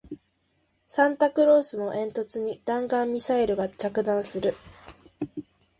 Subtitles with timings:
[0.87, 4.55] サンタクロースの煙突に弾道ミサイルが着弾する